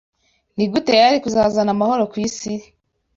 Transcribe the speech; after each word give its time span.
Ni 0.55 0.65
gute 0.71 0.91
yari 1.01 1.17
kuzazana 1.23 1.71
amahoro 1.75 2.03
ku 2.11 2.15
isi 2.27 2.53